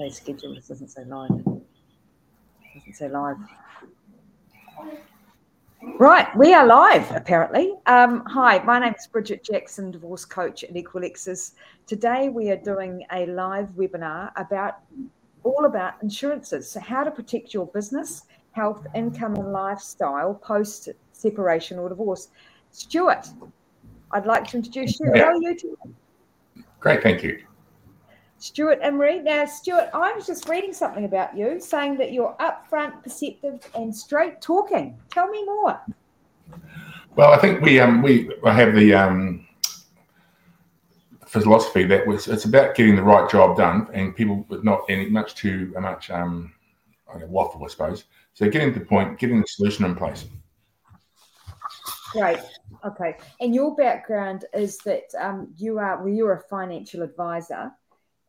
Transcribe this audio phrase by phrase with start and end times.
[0.00, 0.54] say schedule.
[0.54, 1.28] This doesn't say live.
[1.28, 3.36] doesn't say live.
[5.98, 7.74] Right, we are live apparently.
[7.84, 11.52] Um, hi, my name is Bridget Jackson, divorce coach at Equalexis.
[11.86, 14.78] Today we are doing a live webinar about
[15.42, 16.70] all about insurances.
[16.70, 18.22] So, how to protect your business,
[18.52, 22.28] health, income, and lifestyle post separation or divorce.
[22.70, 23.28] Stewart,
[24.12, 25.12] I'd like to introduce you.
[25.14, 26.64] How are you today?
[26.80, 27.42] Great, thank you.
[28.40, 29.22] Stewart Imrie.
[29.22, 33.94] Now, Stewart, I was just reading something about you saying that you're upfront, perceptive, and
[33.94, 34.98] straight talking.
[35.10, 35.78] Tell me more.
[37.16, 39.46] Well, I think we um, we have the um,
[41.26, 45.10] philosophy that was it's about getting the right job done, and people with not any
[45.10, 46.50] much too much um,
[47.12, 48.04] I know, waffle, I suppose.
[48.32, 50.24] So getting to the point, getting the solution in place.
[52.12, 52.38] Great.
[52.86, 53.18] Okay.
[53.40, 57.70] And your background is that um, you are well, you're a financial advisor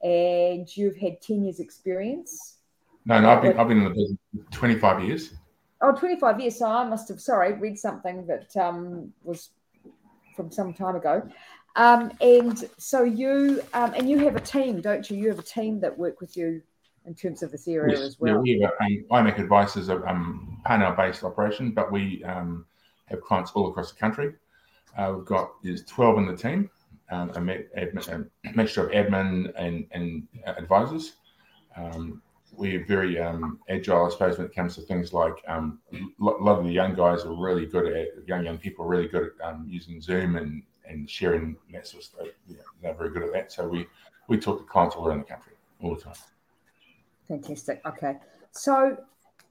[0.04, 2.58] and you've had 10 years experience.
[3.06, 4.18] No, no, I've been, I've been in the business
[4.52, 5.34] 25 years.
[5.82, 6.60] Oh, 25 years.
[6.60, 9.50] So I must have, sorry, read something that um, was
[10.36, 11.28] from some time ago.
[11.76, 15.18] Um, and so you, um, and you have a team, don't you?
[15.18, 16.62] You have a team that work with you
[17.06, 18.46] in terms of this area yes, as well.
[18.46, 22.66] Yeah, we have, um, Imak Advice is a um, panel-based operation, but we um,
[23.06, 24.34] have clients all across the country.
[24.98, 26.70] Uh, we've got, there's 12 in the team
[27.12, 27.42] um, a,
[27.80, 31.18] admin, a, mixture of admin and, and advisors.
[31.76, 32.22] Um,
[32.54, 36.60] we're very um, agile, I suppose, when it comes to things like um, a lot
[36.60, 39.48] of the young guys are really good at young young people are really good at
[39.48, 42.28] um, using Zoom and, and sharing that sort of stuff.
[42.48, 43.52] Yeah, they're very good at that.
[43.52, 43.88] So we
[44.28, 46.14] we talk to clients all around the country all the time.
[47.28, 47.82] Fantastic.
[47.86, 48.18] Okay,
[48.52, 48.98] so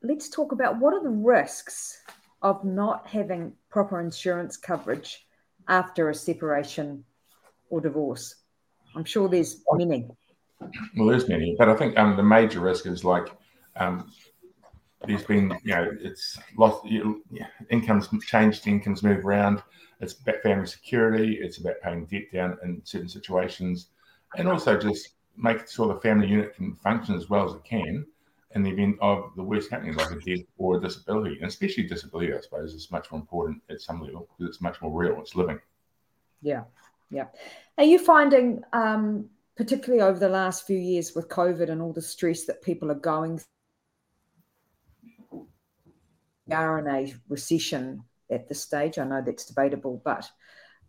[0.03, 2.03] let's talk about what are the risks
[2.42, 5.27] of not having proper insurance coverage
[5.69, 7.05] after a separation
[7.71, 8.35] or divorce?
[8.95, 10.09] I'm sure there's many.
[10.97, 13.29] Well, there's many, but I think um, the major risk is like
[13.77, 14.12] um,
[15.06, 17.25] there's been, you know, it's lost you,
[17.71, 19.62] incomes changed, incomes move around.
[20.00, 21.39] It's about family security.
[21.41, 23.89] It's about paying debt down in certain situations,
[24.37, 28.05] and also just making sure the family unit can function as well as it can
[28.55, 31.84] in the event of the worst happening, like a death or a disability, and especially
[31.84, 35.21] disability, I suppose, is much more important at some level because it's much more real.
[35.21, 35.61] It's living.
[36.43, 36.65] Yeah,
[37.10, 37.26] yeah.
[37.78, 42.03] Are you finding, um, particularly over the last few years with COVID and all the
[42.03, 43.41] stress that people are going
[46.50, 48.99] we are in a recession at this stage.
[48.99, 50.28] I know that's debatable, but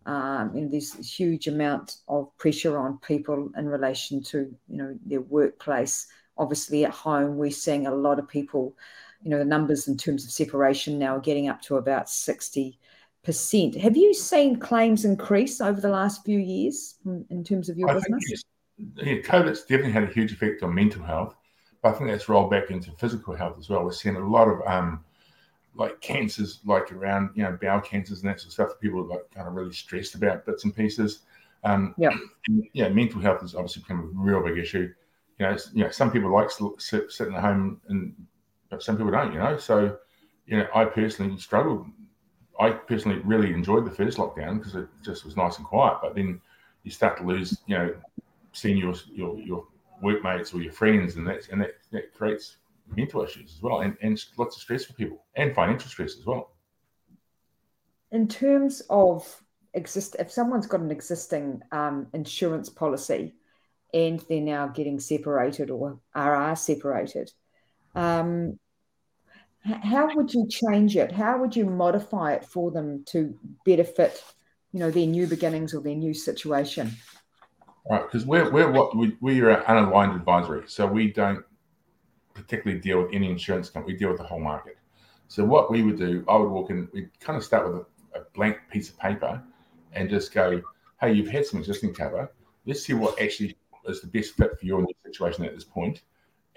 [0.06, 4.76] um, you know, there's a huge amount of pressure on people in relation to you
[4.76, 6.08] know their workplace.
[6.36, 8.76] Obviously, at home, we're seeing a lot of people.
[9.22, 12.80] You know, the numbers in terms of separation now are getting up to about sixty
[13.22, 13.76] percent.
[13.76, 16.96] Have you seen claims increase over the last few years
[17.30, 18.24] in terms of your I business?
[18.76, 19.06] Think, yes.
[19.06, 21.36] Yeah, COVID's definitely had a huge effect on mental health,
[21.82, 23.84] but I think that's rolled back into physical health as well.
[23.84, 25.04] We're seeing a lot of um,
[25.74, 28.80] like cancers, like around you know bowel cancers and that sort of stuff.
[28.80, 31.20] People are like kind of really stressed about bits and pieces.
[31.64, 32.10] Um, yeah,
[32.72, 32.88] yeah.
[32.88, 34.92] Mental health has obviously become a real big issue.
[35.38, 38.14] You know, you know, some people like sit, sitting at home, and
[38.68, 39.32] but some people don't.
[39.32, 39.96] You know, so
[40.46, 41.86] you know, I personally struggled
[42.60, 45.98] I personally really enjoyed the first lockdown because it just was nice and quiet.
[46.02, 46.40] But then
[46.82, 47.94] you start to lose, you know,
[48.52, 49.66] seeing your your, your
[50.02, 52.56] workmates or your friends, and that and that, that creates
[52.94, 56.26] mental issues as well, and, and lots of stress for people, and financial stress as
[56.26, 56.50] well.
[58.10, 59.42] In terms of
[59.72, 63.34] exist, if someone's got an existing um, insurance policy,
[63.94, 67.30] and they're now getting separated or are, are separated,
[67.94, 68.58] um,
[69.64, 71.12] how would you change it?
[71.12, 74.22] How would you modify it for them to better fit,
[74.72, 76.90] you know, their new beginnings or their new situation?
[77.88, 81.44] Right, because we're we're what we we are an unaligned advisory, so we don't
[82.34, 83.94] particularly deal with any insurance company.
[83.94, 84.78] We deal with the whole market.
[85.28, 86.88] So what we would do, I would walk in.
[86.92, 89.42] We kind of start with a, a blank piece of paper,
[89.92, 90.60] and just go,
[91.00, 92.30] "Hey, you've had some existing cover.
[92.66, 93.56] Let's see what actually
[93.86, 96.02] is the best fit for your situation at this point."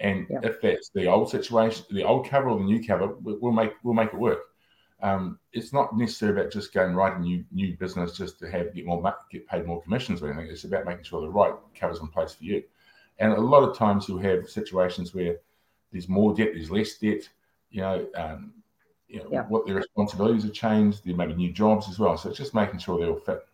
[0.00, 0.40] And yeah.
[0.42, 3.94] if that's the old situation, the old cover or the new cover, we'll make we'll
[3.94, 4.40] make it work.
[5.02, 8.74] Um, it's not necessarily about just going right a new new business just to have
[8.74, 10.50] get more get paid more commissions or anything.
[10.50, 12.62] It's about making sure the right covers in place for you.
[13.18, 15.36] And a lot of times you'll have situations where
[15.92, 17.28] there's more debt, there's less debt.
[17.70, 18.52] You know, um,
[19.08, 19.42] you know yeah.
[19.48, 21.04] what their responsibilities have changed.
[21.04, 22.16] There may be new jobs as well.
[22.18, 23.46] So it's just making sure they all fit.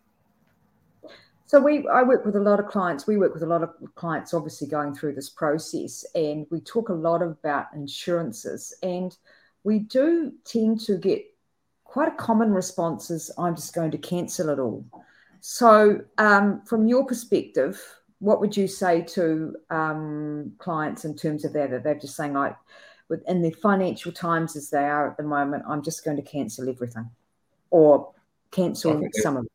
[1.52, 3.06] So we, I work with a lot of clients.
[3.06, 6.88] We work with a lot of clients, obviously going through this process, and we talk
[6.88, 8.74] a lot about insurances.
[8.82, 9.14] And
[9.62, 11.22] we do tend to get
[11.84, 14.82] quite a common response is, "I'm just going to cancel it all."
[15.40, 17.78] So, um, from your perspective,
[18.20, 21.70] what would you say to um, clients in terms of that?
[21.70, 22.56] That they're just saying, like,
[23.10, 26.70] within the financial times as they are at the moment, I'm just going to cancel
[26.70, 27.10] everything,
[27.68, 28.10] or
[28.52, 29.51] cancel some of it.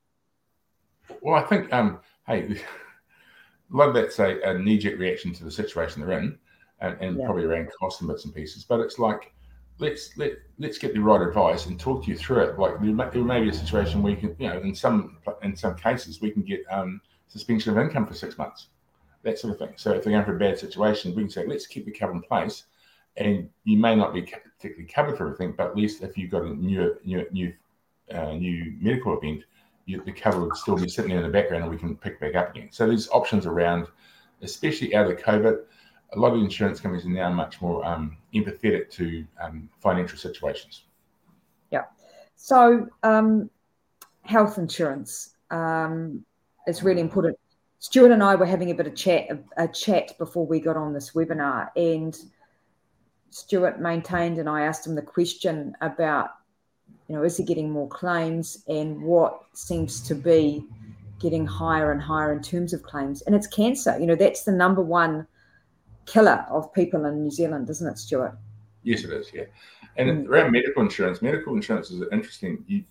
[1.27, 2.43] Well, I think, um, hey,
[3.73, 6.39] a lot of that's a, a knee-jerk reaction to the situation they're in,
[6.79, 7.25] and, and yeah.
[7.25, 8.63] probably around cost and bits and pieces.
[8.63, 9.33] But it's like
[9.77, 12.57] let's let let's get the right advice and talk you through it.
[12.57, 15.17] Like there may, there may be a situation where you can, you know, in some
[15.43, 18.69] in some cases we can get um, suspension of income for six months,
[19.23, 19.73] that sort of thing.
[19.75, 22.13] So if they're going for a bad situation, we can say let's keep the cover
[22.13, 22.67] in place,
[23.17, 26.43] and you may not be particularly covered for everything, but at least if you've got
[26.43, 27.53] a new new new
[28.13, 29.43] uh, new medical event,
[29.87, 32.19] you, the cover would still be sitting there in the background, and we can pick
[32.19, 32.69] back up again.
[32.71, 33.87] So there's options around,
[34.41, 35.63] especially out of COVID
[36.13, 40.83] a lot of insurance companies are now much more um, empathetic to um, financial situations.
[41.71, 41.83] Yeah.
[42.35, 43.49] So, um,
[44.21, 46.23] health insurance um,
[46.67, 47.37] is really important.
[47.79, 50.77] Stewart and I were having a bit of chat, a, a, chat before we got
[50.77, 52.17] on this webinar, and
[53.29, 56.29] Stewart maintained, and I asked him the question about,
[57.07, 60.65] you know, is he getting more claims, and what seems to be
[61.19, 63.97] getting higher and higher in terms of claims, and it's cancer.
[63.99, 65.27] You know, that's the number one
[66.05, 68.37] killer of people in New Zealand, isn't it, Stewart?
[68.83, 69.31] Yes, it is.
[69.33, 69.45] Yeah,
[69.97, 70.29] and mm.
[70.29, 72.63] around medical insurance, medical insurance is interesting.
[72.67, 72.83] You,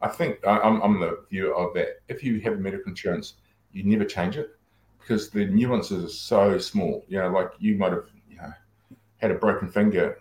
[0.00, 2.00] I think I'm, I'm the view of that.
[2.08, 3.34] If you have medical insurance,
[3.72, 4.50] you never change it
[5.00, 7.04] because the nuances are so small.
[7.08, 8.52] You know, like you might have you know
[9.18, 10.18] had a broken finger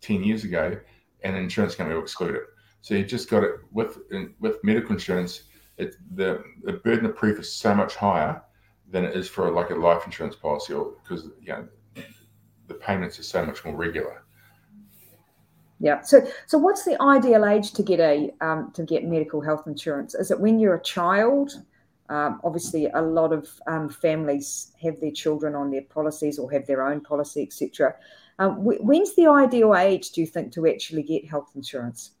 [0.00, 0.78] ten years ago,
[1.22, 2.42] an insurance company will exclude it.
[2.82, 3.98] So you just got it with
[4.40, 5.44] with medical insurance.
[5.76, 8.42] It, the the burden of proof is so much higher
[8.90, 11.68] than it is for like a life insurance policy, or because you know
[12.68, 14.22] the payments are so much more regular.
[15.80, 16.02] Yeah.
[16.02, 20.14] So, so what's the ideal age to get a um, to get medical health insurance?
[20.14, 21.52] Is it when you're a child?
[22.10, 26.66] Um, obviously, a lot of um, families have their children on their policies or have
[26.66, 27.94] their own policy, etc.
[28.40, 32.12] Um, when's the ideal age, do you think, to actually get health insurance?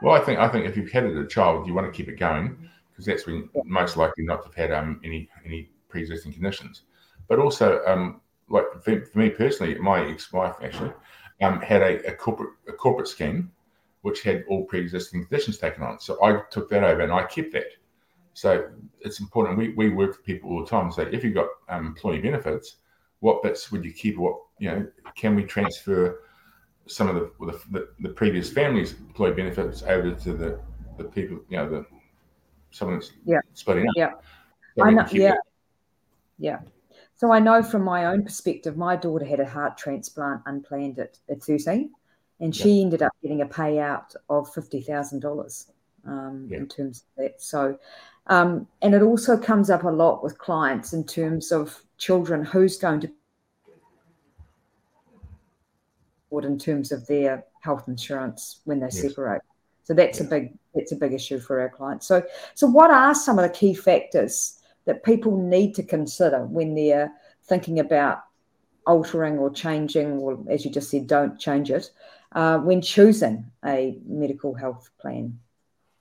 [0.00, 1.96] Well, I think I think if you've had it as a child, you want to
[1.96, 2.56] keep it going
[2.92, 3.62] because that's when yeah.
[3.64, 6.82] most likely not to have had um, any any pre-existing conditions.
[7.26, 10.92] But also, um, like for, for, me personally, my ex-wife actually
[11.42, 13.50] um, had a, a, corporate a corporate scheme
[14.02, 15.98] which had all pre-existing conditions taken on.
[15.98, 17.66] So I took that over and I kept that.
[18.34, 18.70] So
[19.00, 19.58] it's important.
[19.58, 20.92] We, we work with people all the time.
[20.92, 22.76] So if you've got um, employee benefits,
[23.18, 24.16] what bits would you keep?
[24.16, 26.22] What you know, can we transfer
[26.86, 30.60] some of the the, the previous family's employee benefits over to the
[30.96, 31.38] the people?
[31.48, 31.86] You know, the
[32.70, 33.40] someone that's yeah.
[33.54, 33.94] splitting up.
[33.96, 34.12] Yeah,
[34.76, 35.06] so I know.
[35.10, 35.34] Yeah,
[36.38, 36.60] yeah.
[37.18, 41.18] So I know from my own perspective, my daughter had a heart transplant unplanned at,
[41.28, 41.90] at 13,
[42.38, 42.84] and she yeah.
[42.84, 45.70] ended up getting a payout of $50,000
[46.06, 46.58] um, yeah.
[46.58, 47.42] in terms of that.
[47.42, 47.76] So,
[48.28, 52.76] um, and it also comes up a lot with clients in terms of children who's
[52.76, 53.10] going to
[56.30, 59.00] in terms of their health insurance when they yes.
[59.00, 59.42] separate.
[59.84, 60.26] So that's yeah.
[60.26, 62.06] a big that's a big issue for our clients.
[62.06, 62.22] So
[62.54, 67.12] so what are some of the key factors that people need to consider when they're
[67.44, 68.22] thinking about
[68.86, 71.90] altering or changing, or as you just said, don't change it,
[72.32, 75.38] uh, when choosing a medical health plan?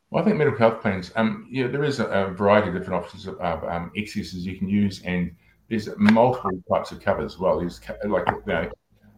[0.09, 3.03] Well, I think medical health plans, um, yeah, there is a, a variety of different
[3.03, 5.35] options of um, excesses you can use, and
[5.69, 7.59] there's multiple types of covers as well.
[7.59, 8.69] There's like you, know,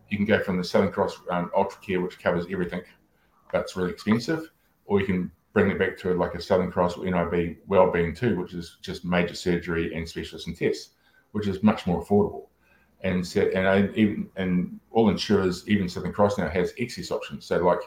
[0.10, 2.82] you can go from the Southern Cross um, Ultra Care, which covers everything,
[3.52, 4.50] that's really expensive,
[4.86, 8.40] or you can bring it back to like a Southern Cross or NIB Wellbeing too,
[8.40, 10.92] which is just major surgery and specialists and tests,
[11.32, 12.48] which is much more affordable.
[13.02, 17.46] And so, and I, even and all insurers, even Southern Cross now has excess options.
[17.46, 17.80] So like,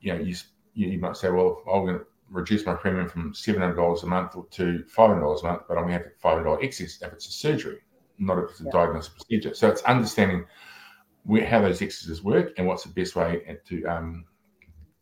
[0.00, 0.34] you know, you
[0.74, 4.06] you might say, well, I'm going to reduce my premium from seven hundred dollars a
[4.06, 6.60] month to five hundred dollars a month, but I'm going to have five hundred dollars
[6.62, 7.78] excess if it's a surgery,
[8.18, 8.70] not if it's a yeah.
[8.70, 9.54] diagnosis procedure.
[9.54, 10.44] So it's understanding
[11.46, 14.24] how those exercises work and what's the best way to um,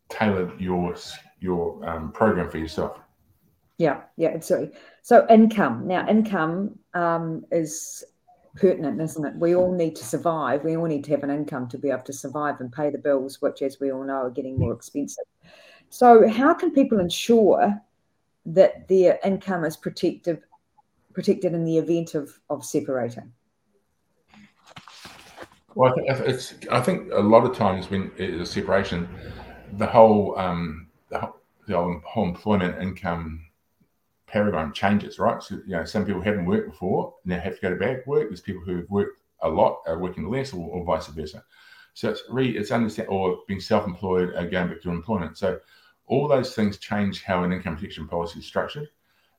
[0.09, 0.95] tailor your
[1.39, 2.99] your um, program for yourself.
[3.77, 4.77] Yeah, yeah, absolutely.
[5.01, 8.03] So income now, income um, is
[8.55, 9.35] pertinent, isn't it?
[9.35, 10.63] We all need to survive.
[10.63, 12.97] We all need to have an income to be able to survive and pay the
[12.97, 15.25] bills, which, as we all know, are getting more expensive.
[15.89, 17.81] So, how can people ensure
[18.45, 20.41] that their income is protected
[21.13, 23.31] protected in the event of of separating?
[25.75, 26.53] Well, I think it's.
[26.71, 29.07] I think a lot of times when it's a separation,
[29.77, 31.31] the whole um, the,
[31.67, 33.45] the whole employment income
[34.27, 35.41] paradigm changes, right?
[35.41, 38.29] So, you know, some people haven't worked before they have to go to back work.
[38.29, 41.43] There's people who've worked a lot are working less or, or vice versa.
[41.93, 45.37] So it's really, it's understand or being self-employed, uh, going back to employment.
[45.37, 45.59] So
[46.07, 48.89] all those things change how an income protection policy is structured.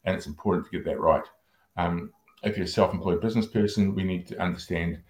[0.04, 1.24] And it's important to get that right.
[1.76, 2.12] Um,
[2.44, 5.00] if you're a self-employed business person, we need to understand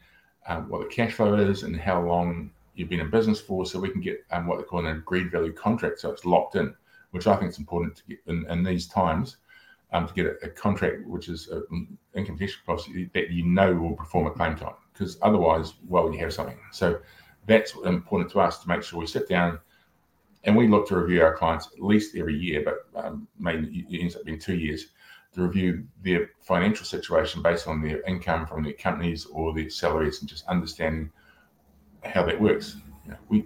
[0.46, 3.78] um, what the cash flow is and how long you've been in business for, so
[3.78, 6.74] we can get um, what they call an agreed value contract, so it's locked in,
[7.12, 9.36] which I think is important to get in, in these times
[9.92, 13.72] um, to get a, a, contract which is an income protection policy that you know
[13.74, 16.58] will perform at claim time, because otherwise, well, you have something.
[16.72, 17.00] So
[17.46, 19.60] that's important to us to make sure we sit down
[20.42, 24.00] and we look to review our clients at least every year, but um, maybe it
[24.00, 24.86] ends up being two years
[25.34, 30.20] to review their financial situation based on their income from their companies or their salaries
[30.20, 31.10] and just understanding
[32.04, 32.76] how that works.
[33.06, 33.44] Yeah, we,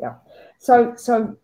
[0.00, 0.14] yeah.
[0.58, 1.36] So, so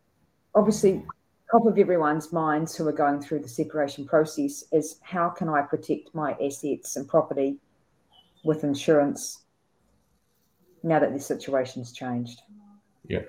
[0.54, 1.04] obviously,
[1.50, 5.62] top of everyone's minds who are going through the separation process is how can I
[5.62, 7.58] protect my assets and property
[8.44, 9.44] with insurance
[10.82, 12.42] now that the situation's changed?
[13.08, 13.22] Yeah,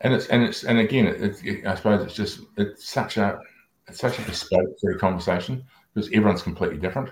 [0.00, 3.40] and it's and it's and again, it, it, I suppose it's just it's such a
[3.88, 7.10] it's such a bespoke sort of conversation because everyone's completely different.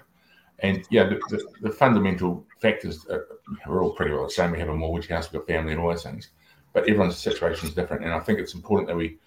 [0.61, 3.27] And yeah, the, the, the fundamental factors are,
[3.67, 4.53] are, all pretty well the same.
[4.53, 6.31] We have a mortgage house, we've got family, and all those things.
[6.73, 8.05] But everyone's situation is different.
[8.05, 9.19] And I think it's important that we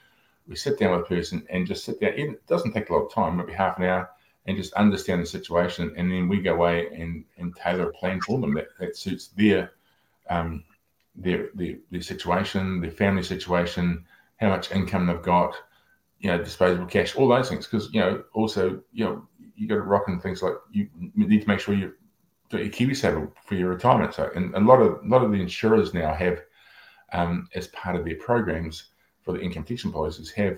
[0.48, 2.14] we sit down with a person and just sit down.
[2.14, 4.10] It doesn't take a lot of time, maybe half an hour,
[4.46, 5.94] and just understand the situation.
[5.98, 9.30] And then we go away and, and tailor a plan for them that, that suits
[9.30, 9.72] their,
[10.30, 10.64] um,
[11.16, 14.06] their, their, their situation, their family situation,
[14.38, 15.56] how much income they've got,
[16.26, 17.68] you know, disposable cash, all those things.
[17.68, 21.44] Because you know, also, you know, you got to rock in things like you need
[21.44, 21.94] to make sure you
[22.50, 24.16] got your KiwiSaver for your retirement.
[24.16, 26.42] So, and a lot of a lot of the insurers now have,
[27.14, 28.86] um, as part of their programs
[29.22, 30.58] for the income protection policies, have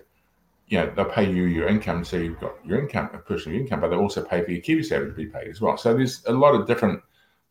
[0.67, 3.81] you know, they'll pay you your income, so you've got your income, a personal income,
[3.81, 5.75] but they also pay for your KiwiSaver to be paid as well.
[5.75, 7.01] So there's a lot of different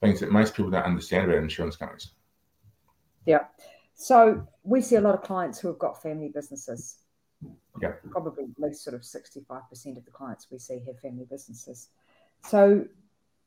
[0.00, 2.12] things that most people don't understand about insurance companies.
[3.26, 3.44] Yeah.
[3.94, 6.96] So we see a lot of clients who have got family businesses
[7.80, 7.92] yeah.
[8.10, 11.88] Probably at least sort of 65% of the clients we see have family businesses.
[12.44, 12.86] So,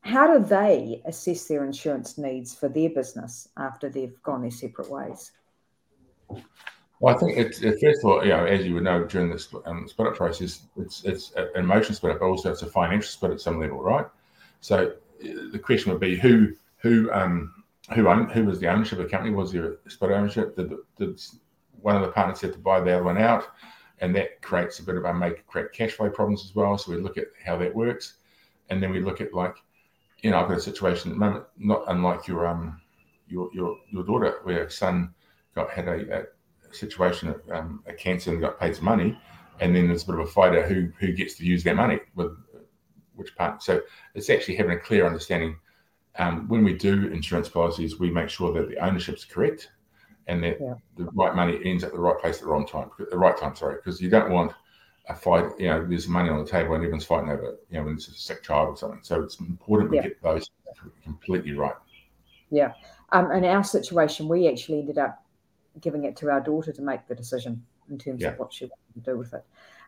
[0.02, 4.90] how do they assess their insurance needs for their business after they've gone their separate
[4.90, 5.32] ways?
[7.00, 9.30] Well, I think it's, it, first of all, you know, as you would know during
[9.30, 12.66] this um, split up process, it's it's an emotional split up, but also it's a
[12.66, 14.06] financial split at some level, right?
[14.60, 17.54] So the question would be who who um
[17.94, 19.34] who owned, who was the ownership of the company?
[19.34, 20.56] Was there a split ownership?
[20.56, 21.20] Did, did
[21.80, 23.44] one of the partners have to buy the other one out?
[24.00, 26.76] And that creates a bit of a make create cash flow problems as well.
[26.78, 28.14] So we look at how that works,
[28.68, 29.54] and then we look at like,
[30.22, 32.80] you know, I've got a situation at the moment, not unlike your um
[33.28, 35.14] your your your daughter, where her son
[35.54, 39.18] got had a, a situation of um, a cancer and got paid some money,
[39.60, 41.74] and then there's a bit of a fight out who who gets to use their
[41.74, 42.32] money with
[43.14, 43.62] which part.
[43.62, 43.82] So
[44.14, 45.56] it's actually having a clear understanding.
[46.18, 49.70] Um, when we do insurance policies, we make sure that the ownership's is correct
[50.30, 50.74] and that yeah.
[50.96, 53.54] the right money ends at the right place at the wrong time, the right time,
[53.56, 54.52] sorry, because you don't want
[55.08, 57.78] a fight, you know, there's money on the table and everyone's fighting over it, you
[57.78, 59.00] know, when it's a sick child or something.
[59.02, 60.04] So it's important we yeah.
[60.04, 60.48] get those
[61.02, 61.74] completely right.
[62.50, 62.72] Yeah.
[63.10, 65.24] Um, in our situation, we actually ended up
[65.80, 68.28] giving it to our daughter to make the decision in terms yeah.
[68.28, 69.44] of what she wanted to do with it.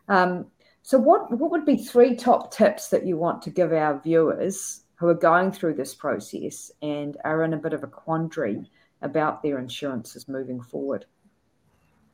[0.09, 0.47] Um,
[0.81, 4.81] so, what what would be three top tips that you want to give our viewers
[4.95, 8.69] who are going through this process and are in a bit of a quandary
[9.03, 11.05] about their insurances moving forward?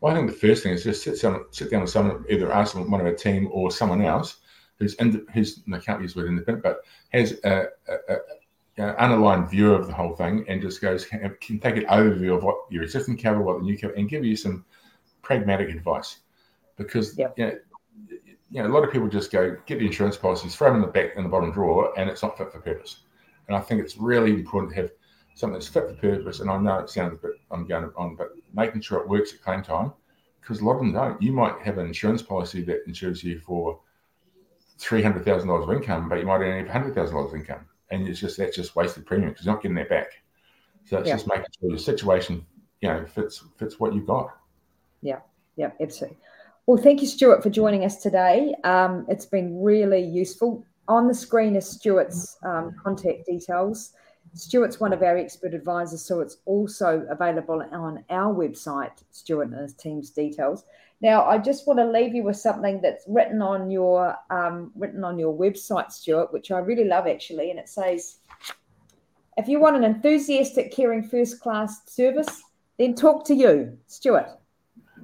[0.02, 2.52] Well, I think the first thing is just sit, some, sit down with someone, either
[2.54, 4.38] us, one of our team, or someone else
[4.78, 6.82] who's in, who's I can't use the word independent, but
[7.12, 11.60] has a, a, a, unaligned view of the whole thing and just goes can, can
[11.60, 14.38] take an overview of what your existing cover, what the new cover, and give you
[14.38, 14.64] some
[15.22, 16.20] pragmatic advice.
[16.78, 17.34] Because yep.
[17.38, 17.58] you, know,
[18.50, 20.82] you know, a lot of people just go get the insurance policies, throw them in
[20.82, 23.02] the back in the bottom drawer, and it's not fit for purpose.
[23.50, 24.92] And I think it's really important to have
[25.40, 26.42] something that's fit for purpose.
[26.42, 29.34] And I know it sounds a bit, I'm going on, but making sure it works
[29.34, 29.94] at claim time,
[30.42, 31.22] because a lot of them don't.
[31.22, 33.80] You might have an insurance policy that insures you for
[34.80, 37.66] $300,000 of income, but you might only have $100,000 of income.
[37.90, 40.12] And it's just, that's just wasted premium because you're not getting that back.
[40.86, 41.16] So it's yeah.
[41.16, 42.46] just making sure your situation,
[42.82, 44.36] you know, fits, fits what you've got.
[45.02, 45.20] Yeah.
[45.56, 46.18] Yeah, absolutely.
[46.66, 48.54] Well, thank you, Stewart, for joining us today.
[48.64, 50.66] Um, it's been really useful.
[50.88, 53.94] On the screen is Stewart's um, contact details.
[54.34, 59.60] Stewart's one of our expert advisors, so it's also available on our website, Stewart and
[59.60, 60.66] his team's details.
[61.02, 65.04] Now, I just want to leave you with something that's written on your um, written
[65.04, 68.18] on your website, Stewart, which I really love actually, and it says,
[69.38, 72.44] "If you want an enthusiastic, caring, first-class service,
[72.78, 74.28] then talk to you, Stewart."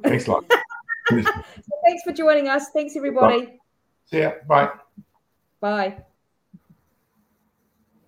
[0.04, 0.46] Thanks a lot.
[1.10, 2.70] Thanks for joining us.
[2.72, 3.46] Thanks, everybody.
[3.46, 3.60] Bye.
[4.06, 4.34] See ya.
[4.48, 4.70] Bye.
[5.62, 6.04] Bye.